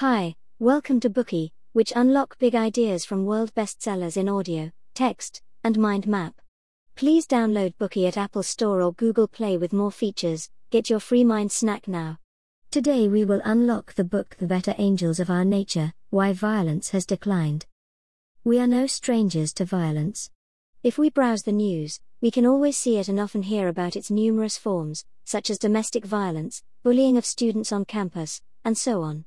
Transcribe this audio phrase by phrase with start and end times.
[0.00, 5.78] Hi, welcome to Bookey, which unlock big ideas from world bestsellers in audio, text, and
[5.78, 6.40] mind map.
[6.96, 10.48] Please download Bookey at Apple Store or Google Play with more features.
[10.70, 12.16] Get your free mind snack now.
[12.70, 17.04] Today we will unlock the book The Better Angels of Our Nature Why Violence Has
[17.04, 17.66] Declined.
[18.42, 20.30] We are no strangers to violence.
[20.82, 24.10] If we browse the news, we can always see it and often hear about its
[24.10, 29.26] numerous forms, such as domestic violence, bullying of students on campus, and so on.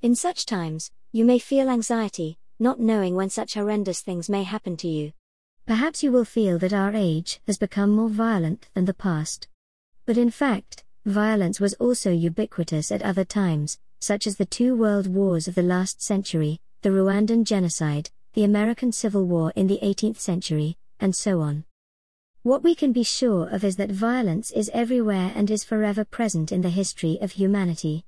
[0.00, 4.76] In such times, you may feel anxiety, not knowing when such horrendous things may happen
[4.76, 5.12] to you.
[5.66, 9.48] Perhaps you will feel that our age has become more violent than the past.
[10.06, 15.08] But in fact, violence was also ubiquitous at other times, such as the two world
[15.08, 20.18] wars of the last century, the Rwandan genocide, the American Civil War in the 18th
[20.18, 21.64] century, and so on.
[22.44, 26.52] What we can be sure of is that violence is everywhere and is forever present
[26.52, 28.04] in the history of humanity.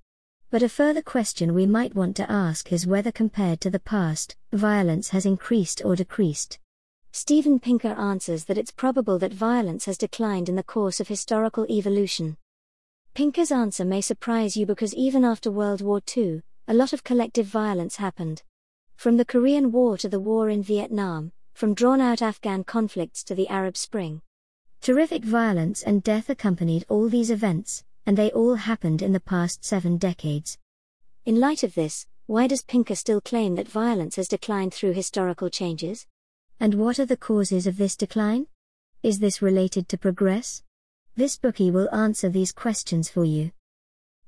[0.50, 4.34] But a further question we might want to ask is whether compared to the past,
[4.52, 6.59] violence has increased or decreased.
[7.12, 11.66] Steven Pinker answers that it's probable that violence has declined in the course of historical
[11.70, 12.37] evolution.
[13.15, 17.46] Pinker's answer may surprise you because even after World War II, a lot of collective
[17.46, 18.42] violence happened.
[18.96, 23.37] From the Korean War to the war in Vietnam, from drawn out Afghan conflicts to
[23.37, 24.20] the Arab Spring.
[24.80, 29.65] Terrific violence and death accompanied all these events, and they all happened in the past
[29.65, 30.59] seven decades.
[31.26, 35.51] In light of this, why does Pinker still claim that violence has declined through historical
[35.51, 36.07] changes?
[36.60, 38.46] And what are the causes of this decline?
[39.02, 40.62] Is this related to progress?
[41.16, 43.51] This Bookey will answer these questions for you.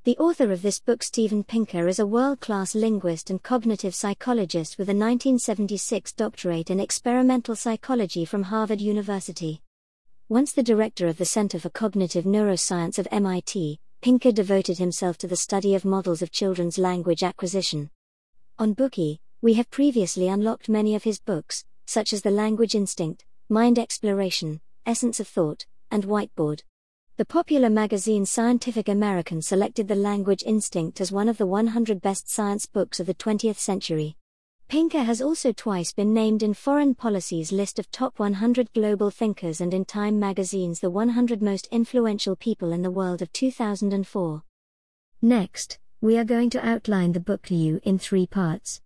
[0.05, 4.77] The author of this book, Steven Pinker, is a world class linguist and cognitive psychologist
[4.77, 9.63] with a 1976 doctorate in experimental psychology from Harvard University.
[10.33, 15.27] Once the director of the Center for Cognitive Neuroscience of MIT, Pinker devoted himself to
[15.27, 17.91] the study of models of children's language acquisition.
[18.59, 23.27] On Bookey, we have previously unlocked many of his books, such as The Language Instinct,
[23.51, 26.63] Mind Exploration, Essence of Thought, and Whiteboard.
[27.19, 32.31] The popular magazine Scientific American selected The Language Instinct as one of the 100 best
[32.31, 34.17] science books of the 20th century.
[34.69, 39.61] Pinker has also twice been named in Foreign Policy's list of top 100 global thinkers
[39.61, 44.43] and in Time magazine's The 100 Most Influential People in the World of 2004.
[45.21, 48.81] Next, we are going to outline the book you in three parts.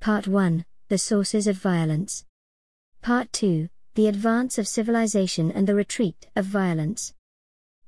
[0.00, 2.24] Part 1 The Sources of Violence.
[3.00, 7.14] Part 2 The Advance of Civilization and the Retreat of Violence.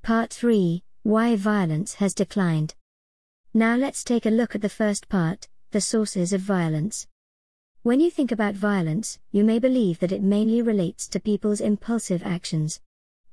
[0.03, 2.75] Part 3 Why Violence Has Declined.
[3.53, 7.07] Now let's take a look at the first part The Sources of Violence.
[7.83, 12.23] When you think about violence, you may believe that it mainly relates to people's impulsive
[12.25, 12.81] actions.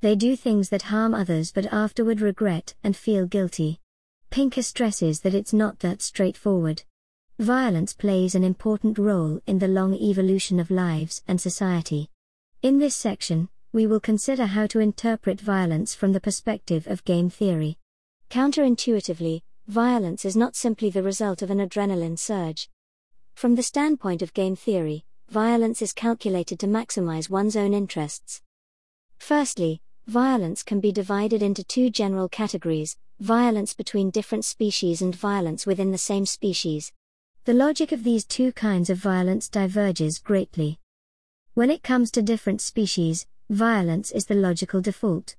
[0.01, 3.79] They do things that harm others but afterward regret and feel guilty.
[4.29, 6.83] Pinker stresses that it's not that straightforward.
[7.39, 12.09] Violence plays an important role in the long evolution of lives and society.
[12.61, 17.29] In this section, we will consider how to interpret violence from the perspective of game
[17.29, 17.77] theory.
[18.29, 22.69] Counterintuitively, violence is not simply the result of an adrenaline surge.
[23.33, 28.41] From the standpoint of game theory, violence is calculated to maximize one's own interests.
[29.17, 35.65] Firstly, violence can be divided into two general categories violence between different species and violence
[35.65, 36.91] within the same species.
[37.45, 40.79] The logic of these two kinds of violence diverges greatly.
[41.53, 45.35] When it comes to different species, violence is the logical default.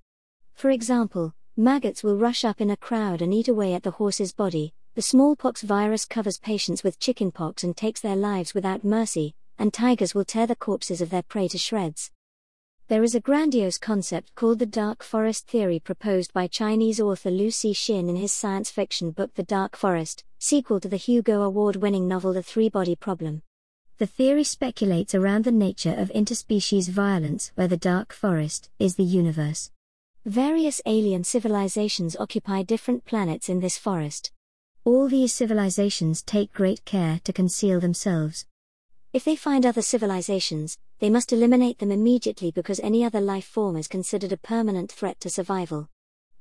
[0.55, 4.33] For example, maggots will rush up in a crowd and eat away at the horse's
[4.33, 9.73] body, the smallpox virus covers patients with chickenpox and takes their lives without mercy, and
[9.73, 12.11] tigers will tear the corpses of their prey to shreds.
[12.89, 17.49] There is a grandiose concept called the dark forest theory proposed by Chinese author Liu
[17.49, 22.09] Cixin in his science fiction book The Dark Forest, sequel to the Hugo Award winning
[22.09, 23.43] novel The Three Body Problem.
[23.99, 29.05] The theory speculates around the nature of interspecies violence where the dark forest is the
[29.05, 29.71] universe.
[30.27, 34.33] Various alien civilizations occupy different planets in this forest.
[34.83, 38.47] All these civilizations take great care to conceal themselves.
[39.13, 43.77] If they find other civilizations, they must eliminate them immediately because any other life form
[43.77, 45.91] is considered a permanent threat to survival.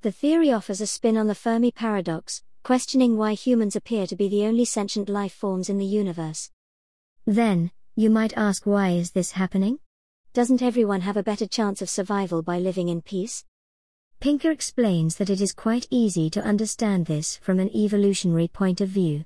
[0.01, 4.29] The theory offers a spin on the Fermi paradox, questioning why humans appear to be
[4.29, 6.51] the only sentient life forms in the universe.
[7.25, 9.79] Then, you might ask why is this happening?
[10.31, 13.43] Doesn't everyone have a better chance of survival by living in peace?
[14.23, 18.87] Pinker explains that it is quite easy to understand this from an evolutionary point of
[18.87, 19.25] view.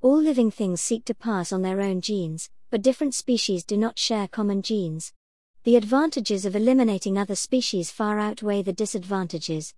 [0.00, 3.98] All living things seek to pass on their own genes, but different species do not
[3.98, 5.12] share common genes.
[5.64, 9.74] The advantages of eliminating other species far outweigh the disadvantages.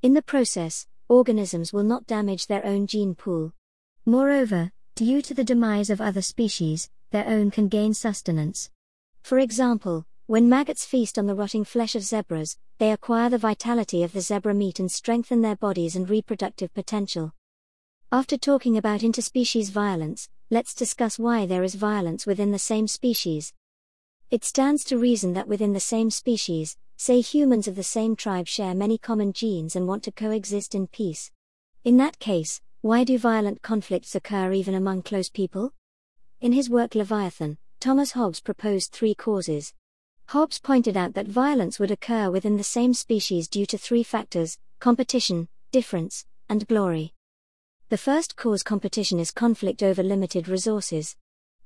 [0.00, 3.52] In the process, organisms will not damage their own gene pool.
[4.06, 8.70] Moreover, Due to the demise of other species, their own can gain sustenance.
[9.20, 14.02] For example, when maggots feast on the rotting flesh of zebras, they acquire the vitality
[14.02, 17.32] of the zebra meat and strengthen their bodies and reproductive potential.
[18.10, 23.52] After talking about interspecies violence, let's discuss why there is violence within the same species.
[24.28, 28.48] It stands to reason that within the same species, say humans of the same tribe
[28.48, 31.30] share many common genes and want to coexist in peace.
[31.84, 35.72] In that case, why do violent conflicts occur even among close people?
[36.40, 39.72] In his work Leviathan, Thomas Hobbes proposed three causes.
[40.30, 44.58] Hobbes pointed out that violence would occur within the same species due to three factors
[44.80, 47.14] competition, difference, and glory.
[47.90, 51.14] The first cause competition is conflict over limited resources.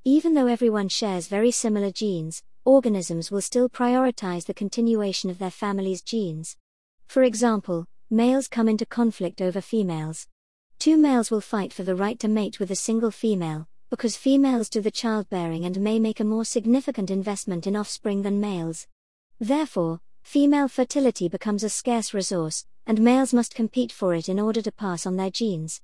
[0.03, 5.49] Even though everyone shares very similar genes, organisms will still prioritize the continuation of their
[5.49, 6.55] family's genes.
[7.07, 10.27] For example, males come into conflict over females.
[10.77, 14.69] Two males will fight for the right to mate with a single female, because females
[14.69, 18.87] do the childbearing and may make a more significant investment in offspring than males.
[19.37, 24.61] Therefore, female fertility becomes a scarce resource, and males must compete for it in order
[24.61, 25.81] to pass on their genes.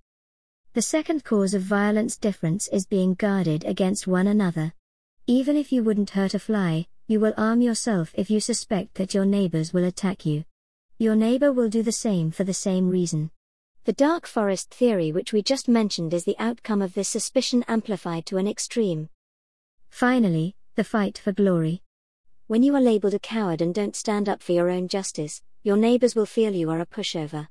[0.71, 4.73] The second cause of violence difference is being guarded against one another.
[5.25, 9.13] Even if you wouldn't hurt a fly, you will arm yourself if you suspect that
[9.13, 10.45] your neighbors will attack you.
[10.97, 13.31] Your neighbor will do the same for the same reason.
[13.87, 18.25] The dark forest theory, which we just mentioned, is the outcome of this suspicion amplified
[18.25, 19.07] to an extreme.
[19.89, 21.83] Finally, the fight for glory.
[22.47, 25.77] When you are labeled a coward and don't stand up for your own justice, your
[25.77, 27.47] neighbors will feel you are a pushover.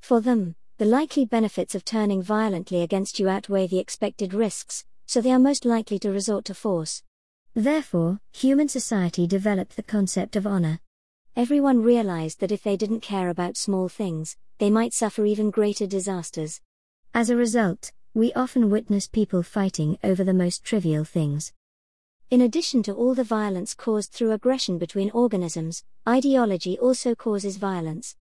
[0.00, 5.20] For them, the likely benefits of turning violently against you outweigh the expected risks, so
[5.20, 7.04] they are most likely to resort to force.
[7.54, 10.80] Therefore, human society developed the concept of honor.
[11.36, 15.86] Everyone realized that if they didn't care about small things, they might suffer even greater
[15.86, 16.62] disasters.
[17.12, 21.52] As a result, we often witness people fighting over the most trivial things.
[22.30, 28.16] In addition to all the violence caused through aggression between organisms, ideology also causes violence.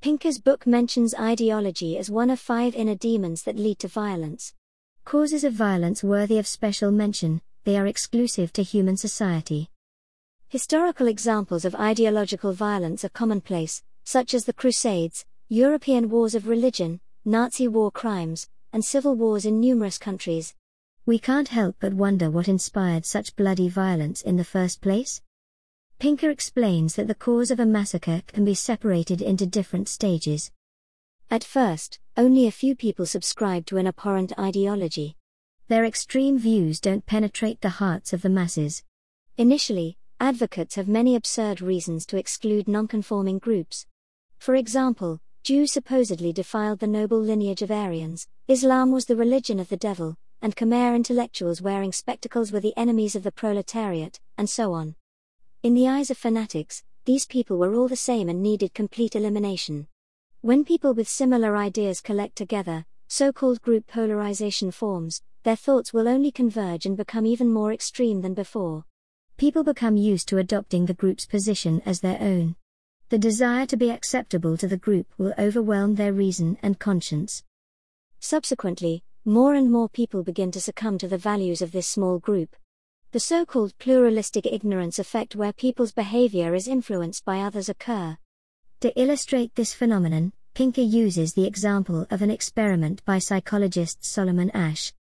[0.00, 4.54] Pinker's book mentions ideology as one of five inner demons that lead to violence.
[5.04, 9.70] Causes of violence worthy of special mention, they are exclusive to human society.
[10.50, 17.00] Historical examples of ideological violence are commonplace, such as the Crusades, European wars of religion,
[17.24, 20.56] Nazi war crimes, and civil wars in numerous countries.
[21.06, 25.22] We can't help but wonder what inspired such bloody violence in the first place.
[26.00, 30.50] Pinker explains that the cause of a massacre can be separated into different stages.
[31.30, 35.16] At first, only a few people subscribe to an abhorrent ideology.
[35.68, 38.82] Their extreme views don't penetrate the hearts of the masses.
[39.38, 43.86] Initially, advocates have many absurd reasons to exclude nonconforming groups.
[44.38, 49.70] For example, Jews supposedly defiled the noble lineage of Aryans, Islam was the religion of
[49.70, 54.74] the devil, and Khmer intellectuals wearing spectacles were the enemies of the proletariat, and so
[54.74, 54.94] on.
[55.62, 59.86] In the eyes of fanatics, these people were all the same and needed complete elimination.
[60.42, 66.08] When people with similar ideas collect together, so called group polarization forms, their thoughts will
[66.08, 68.84] only converge and become even more extreme than before
[69.40, 72.54] people become used to adopting the group's position as their own.
[73.08, 77.42] The desire to be acceptable to the group will overwhelm their reason and conscience.
[78.18, 82.54] Subsequently, more and more people begin to succumb to the values of this small group.
[83.12, 88.18] The so called pluralistic ignorance effect, where people's behavior is influenced by others, occur.
[88.80, 94.92] To illustrate this phenomenon, Pinker uses the example of an experiment by psychologist Solomon Asch.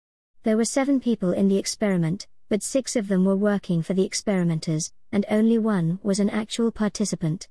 [0.45, 4.05] There were seven people in the experiment, but six of them were working for the
[4.05, 7.49] experimenters, and only one was an actual participant.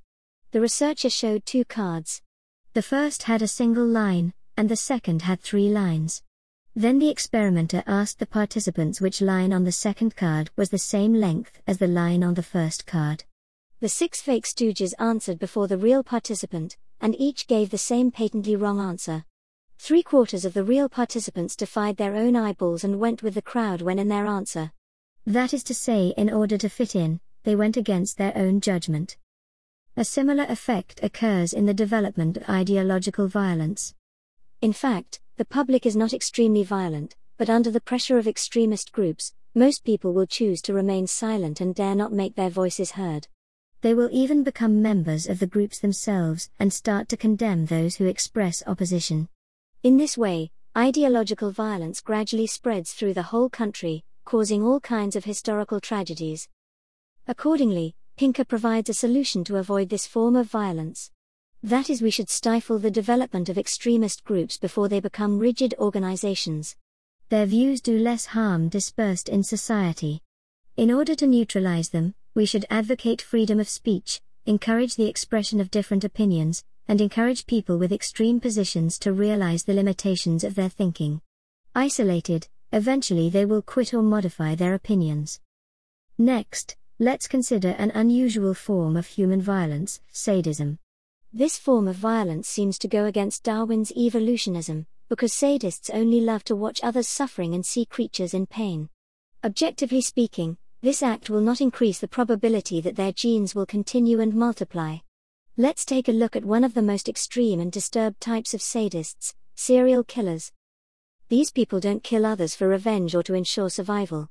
[0.52, 2.22] The researcher showed two cards.
[2.74, 6.24] The first had a single line, and the second had three lines.
[6.76, 11.14] Then the experimenter asked the participants which line on the second card was the same
[11.14, 13.24] length as the line on the first card.
[13.80, 18.56] The six fake stooges answered before the real participant, and each gave the same patently
[18.56, 19.26] wrong answer.
[19.80, 23.82] Three quarters of the real participants defied their own eyeballs and went with the crowd
[23.82, 24.72] when in their answer.
[25.28, 29.18] That is to say, in order to fit in, they went against their own judgment.
[29.98, 33.94] A similar effect occurs in the development of ideological violence.
[34.62, 39.34] In fact, the public is not extremely violent, but under the pressure of extremist groups,
[39.54, 43.28] most people will choose to remain silent and dare not make their voices heard.
[43.82, 48.06] They will even become members of the groups themselves and start to condemn those who
[48.06, 49.28] express opposition.
[49.84, 55.24] In this way, ideological violence gradually spreads through the whole country, causing all kinds of
[55.24, 56.50] historical tragedies.
[57.30, 61.12] Accordingly, Pinker provides a solution to avoid this form of violence.
[61.64, 66.76] That is, we should stifle the development of extremist groups before they become rigid organizations.
[67.30, 70.22] Their views do less harm dispersed in society.
[70.76, 75.72] In order to neutralize them, we should advocate freedom of speech, encourage the expression of
[75.72, 81.22] different opinions, and encourage people with extreme positions to realize the limitations of their thinking.
[81.74, 85.40] Isolated, eventually they will quit or modify their opinions.
[86.18, 90.80] Next, let's consider an unusual form of human violence sadism.
[91.32, 96.56] This form of violence seems to go against Darwin's evolutionism, because sadists only love to
[96.56, 98.90] watch others suffering and see creatures in pain.
[99.44, 104.34] Objectively speaking, this act will not increase the probability that their genes will continue and
[104.34, 104.98] multiply.
[105.56, 109.34] Let's take a look at one of the most extreme and disturbed types of sadists
[109.56, 110.52] serial killers.
[111.30, 114.30] These people don't kill others for revenge or to ensure survival.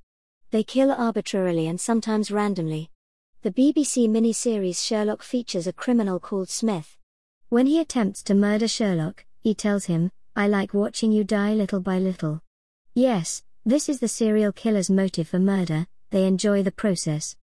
[0.51, 2.91] They kill arbitrarily and sometimes randomly.
[3.43, 6.97] The BBC miniseries Sherlock features a criminal called Smith.
[7.51, 11.81] When he attempts to murder Sherlock, he tells him, I like watching you die little
[11.81, 12.41] by little.
[12.95, 17.37] Yes, this is the serial killer's motive for murder, they enjoy the process.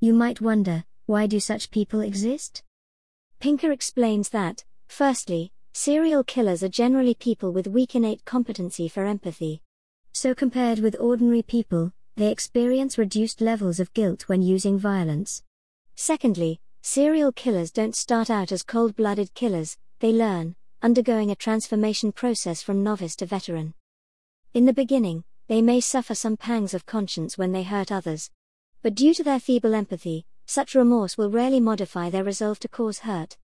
[0.00, 2.62] You might wonder, why do such people exist?
[3.40, 9.62] Pinker explains that, firstly, serial killers are generally people with weak innate competency for empathy.
[10.12, 15.44] So, compared with ordinary people, they experience reduced levels of guilt when using violence.
[15.94, 22.10] Secondly, serial killers don't start out as cold blooded killers, they learn, undergoing a transformation
[22.10, 23.72] process from novice to veteran.
[24.54, 28.30] In the beginning, they may suffer some pangs of conscience when they hurt others.
[28.82, 32.98] But due to their feeble empathy, such remorse will rarely modify their resolve to cause
[32.98, 33.36] hurt.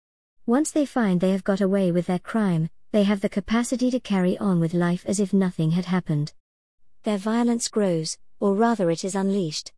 [0.47, 3.99] Once they find they have got away with their crime, they have the capacity to
[3.99, 6.35] carry on with life as if nothing had happened.
[7.05, 9.73] Their violence grows, or rather, it is unleashed.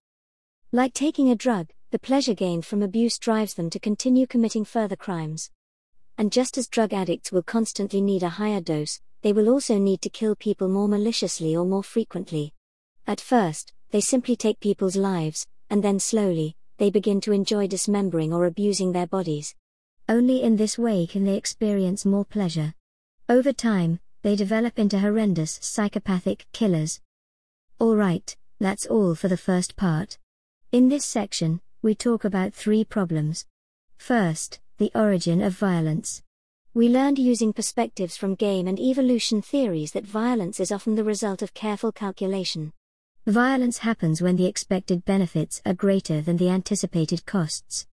[0.72, 4.96] Like taking a drug, the pleasure gained from abuse drives them to continue committing further
[4.96, 5.50] crimes.
[6.18, 10.02] And just as drug addicts will constantly need a higher dose, they will also need
[10.02, 12.54] to kill people more maliciously or more frequently.
[13.06, 18.32] At first, they simply take people's lives, and then slowly, they begin to enjoy dismembering
[18.32, 19.54] or abusing their bodies.
[20.08, 22.74] Only in this way can they experience more pleasure.
[23.28, 27.00] Over time, they develop into horrendous psychopathic killers.
[27.80, 30.18] Alright, that's all for the first part.
[30.70, 33.46] In this section, we talk about three problems.
[33.96, 36.22] First, the origin of violence.
[36.72, 41.42] We learned using perspectives from game and evolution theories that violence is often the result
[41.42, 42.72] of careful calculation.
[43.26, 47.86] Violence happens when the expected benefits are greater than the anticipated costs.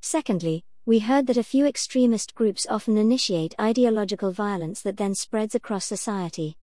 [0.00, 5.54] Secondly, we heard that a few extremist groups often initiate ideological violence that then spreads
[5.54, 6.56] across society.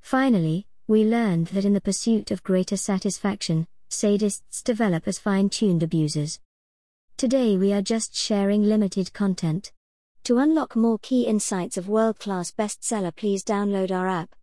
[0.00, 5.82] Finally, we learned that in the pursuit of greater satisfaction, sadists develop as fine tuned
[5.82, 6.40] abusers.
[7.18, 9.72] Today we are just sharing limited content.
[10.24, 14.34] To unlock more key insights of world class bestseller, please download our app.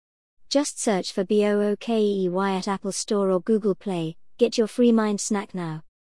[0.47, 5.55] Just search for BOOKEY at Apple Store or Google Play, get your free mind snack
[5.55, 5.81] now.